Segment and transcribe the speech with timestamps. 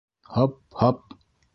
[0.37, 1.17] Һап-һап—